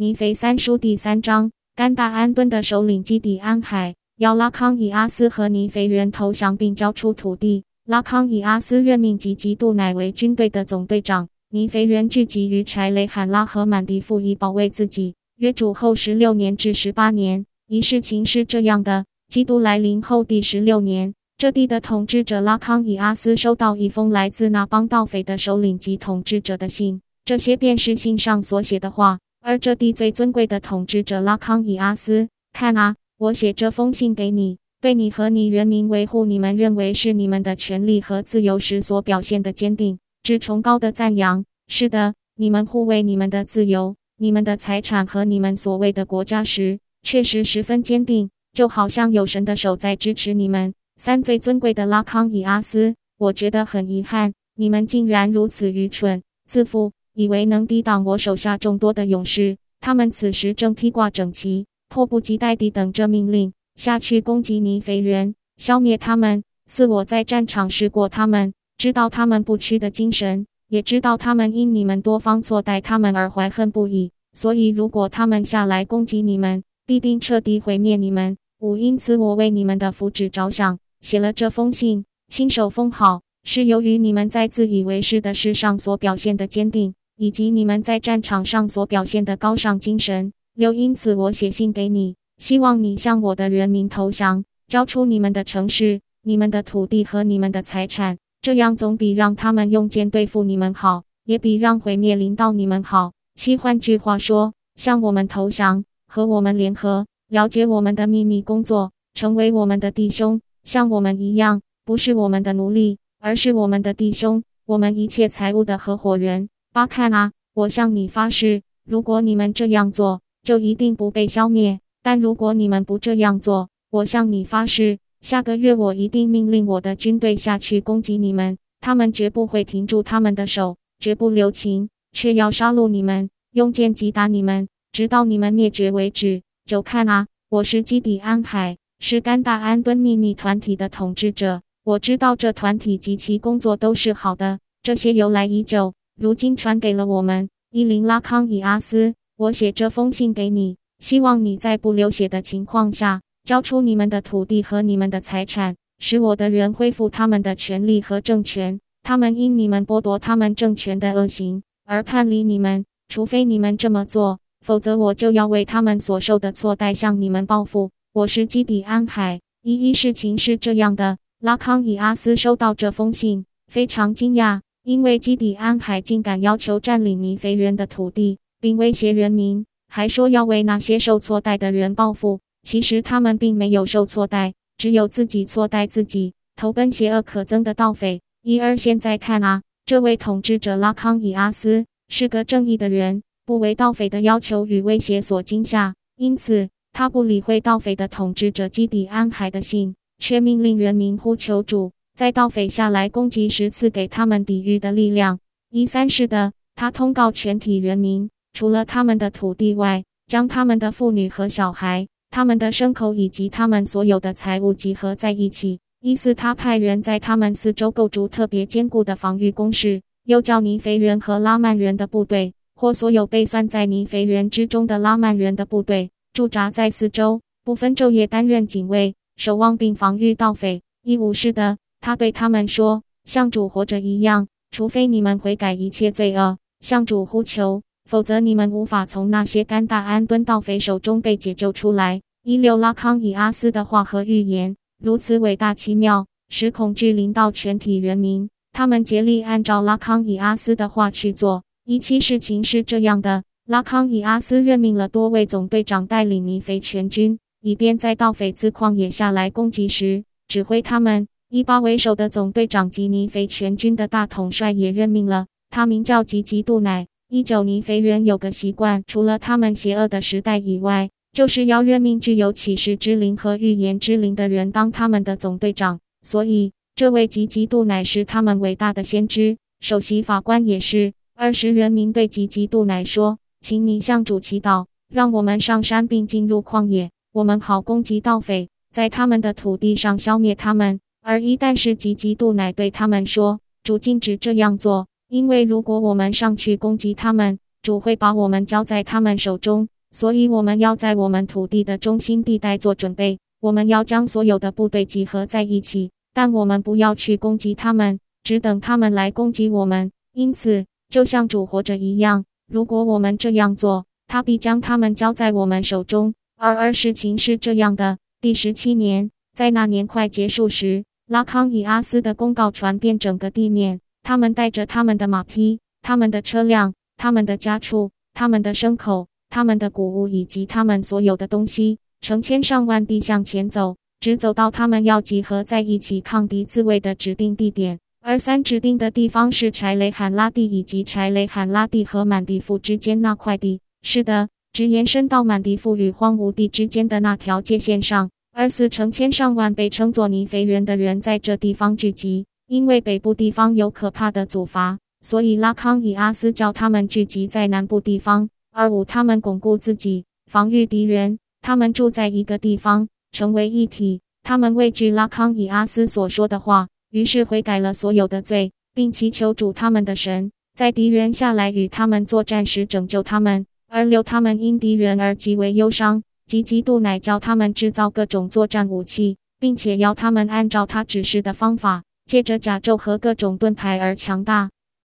[0.00, 7.64] 尼腓三书第三章，甘大安敦的首领基底安海要拉康以阿斯和尼腓人投降并交出土地。
[7.84, 11.28] 拉康以阿斯任命吉吉杜乃为军队的总队长。
[11.50, 15.16] 尼腓人聚集于柴雷罕拉和满地富以保卫自己。
[15.36, 29.18] 约主后十六年至十八年，一事情是这样的：基督来临后第十六年，这地的统治者拉康以阿斯收到一封来自那帮盗匪的首领及统治者的信，这些便是信上所写的话。
[29.42, 41.44] 而这地最尊贵的统治者拉康以阿斯，看啊，我写这封信给你，对你和你人民维护你们认为是你们的权利和自由时所表现的坚定，之崇高的赞扬。
[41.68, 50.74] 是的，你们护卫你们的自由、你们的财产和你们所谓的国家时，确实十分坚定，就好像有神的手在支持你们。
[50.96, 56.92] 三最尊贵的拉康以阿斯，我觉得很遗憾，你们竟然如此愚蠢、自负。
[57.20, 66.42] 以为能抵挡我手下众多的勇士，他们此时正披挂整齐，迫不及待地等着命令下去攻击尼肥人，消灭他们。
[66.66, 74.12] 似我在战场试过他们，知道他们不屈的精神，也知道他们因你们多方错待他们而怀恨不已。
[74.32, 78.38] 所以，如果他们下来攻击你们，必定彻底毁灭你们。
[78.60, 86.94] 五，因此我为你们的福祉着想，写了这封信，亲手封好，是由于你们在自以为是的事上所表现的坚定。
[87.20, 103.12] 以及你们在战场上所表现的高尚精神，六因此我写信给你，希望你向我的人民投降，交出你们的城市、你们的土地和你们的财产，这样总比让他们用剑对付你们好，也比让毁灭临到你们好。
[103.34, 116.48] 七，换句话说，向我们投降，和我们联合，了解我们的秘密工作，成为我们的弟兄，像我们一样，不是我们的奴隶，而是我们的弟兄，我们一切财务的合伙人。
[116.72, 128.56] 巴看啊，我向你发誓，如果你们这样做，就一定不被消灭；但如果你们不这样做，我向你发誓，下个月我一定命令我的军队下去攻击你们。
[128.80, 136.42] 他们绝不会停住他们的手，绝不留情，却要杀戮你们，用剑击打你们，直到你们灭绝为止。
[136.64, 141.62] 就看啊，我是基底安海，是甘大安敦秘密团体的统治者。
[141.82, 145.94] 我知道这团体及其工作都是好的，这些由来已久。
[146.20, 158.78] 如今传给了我们伊林拉康以阿斯，我写这封信给你，希望你在不流血的情况下交出你们的土地和你们的财产，使我的人恢复他们的权利和政权。
[159.02, 167.92] 他们因你们剥夺他们政权的恶行而叛离你们，除非你们这么做，否则我就要为他们所受的错待向你们报复。
[168.12, 169.40] 我是基底安海。
[169.62, 174.60] 一一事情是这样的，拉康以阿斯收到这封信，非常惊讶。
[174.90, 182.40] 因为基底安海竟敢要求占领尼肥人的土地，并威胁人民，还说要为那些受错待的人报复。
[182.64, 188.20] 其实他们并没有受错待，只有自己错待自己，投奔邪恶可憎的盗匪。
[188.42, 201.92] 一而现在看啊，这位统治者拉康以阿斯是个正义的人，不为盗匪的要求与威胁所惊吓，因此他不理会盗匪的统治者基底安海的信，却命令人民呼求主。
[202.20, 205.40] 在盗匪下来攻击时，赐给他们抵御的力量。
[205.70, 215.80] 一三世的，他通告全体人民，除了他们的土地外，将他们的妇女和小孩、他们的牲口以及他们所有的财物集合在一起。
[216.02, 230.82] 一四，他派人在他们四周构筑特别坚固的防御工事，又叫尼肥人和拉曼人的部队，或所有被算在尼肥人之中的拉曼人的部队，驻扎在四周，不分昼夜担任警卫、守望并防御盗匪。
[231.02, 231.78] 一五是的。
[232.00, 248.48] 他对他们说：“像主活着一样，除非你们悔改一切罪恶，向主呼求，否则你们无法从那些甘大安敦盗匪手中被解救出来。”一六拉康以阿斯的话和预言如此伟大奇妙，使恐惧临到全体人民。
[248.72, 251.64] 他们竭力按照拉康以阿斯的话去做。
[251.84, 261.28] 一期事情是这样的：拉康以阿斯任命了多位总队长带领尼肥全军，以便在盗匪自旷野下来攻击时指挥他们。
[261.52, 267.08] 以巴为首的总队长及尼肥全军的大统帅也任命了，他名叫吉吉杜乃。
[267.28, 275.98] 一九尼肥人有个习惯，除了他们邪恶的时代以外，就是要任命具有启示之灵和预言之灵的人当他们的总队长。
[276.22, 281.14] 所以，这位吉吉杜乃是他们伟大的先知，首席法官也是。
[281.34, 299.88] 二十人民对吉吉杜乃说：“请你向主祈祷，让我们上山并进入旷野，我们好攻击盗匪，在他们的土地上消灭他们。”而一旦是吉吉杜乃对他们说：“主禁止这样做，因为如果我们上去攻击他们，主会把我们交在他们手中。
[300.10, 303.38] 所以，我们要在我们土地的中心地带做准备。
[303.60, 310.10] 我们要将所有的部队集合在一起，但我们不要去攻击他们，只等他们来攻击我们。
[310.32, 316.34] 因此，就像主活着一样，如果我们这样做，他必将他们交在我们手中。
[316.56, 324.00] 而而事情是这样的：第十七年，在那年快结束时，拉康以阿斯的公告传遍整个地面。
[324.24, 331.98] 他们带着他们的马匹、他们的车辆、他们的家畜、他们的牲口、他们的谷物以及他们所有的东西。
[332.20, 338.00] 成千上万地向前走，直走到他们要集合在一起抗敌自卫的指定地点。
[338.22, 343.80] 而三指定的地方是柴雷罕拉地以及柴雷罕拉地和满地夫之间那块地。
[344.02, 348.28] 是的，直延伸到满地夫与荒芜地之间的那条界线上。
[348.60, 358.50] 而四成千上万被称作尼肥人的人在这地方聚集，因为北部地方有可怕的阻伐，所以拉康以阿斯叫他们聚集在南部地方。
[358.72, 361.38] 而五，他们巩固自己，防御敌人。
[361.62, 364.20] 他们住在一个地方，成为一体。
[364.42, 384.68] 他们畏惧拉康以阿斯所说的话，于是悔改了所有的罪，并祈求主他们的神，在敌人下来与他们作战时拯救他们，而留他们因敌人而极为忧伤，吉吉杜，乃教他们制造各种作战武器，并且要他们按照他指示的方法，借着甲胄和各种盾牌而强大。